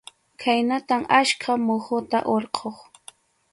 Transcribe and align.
Khaynatam 0.43 1.03
achka 1.19 1.53
muhuta 1.67 2.25
hurquq. 2.27 2.77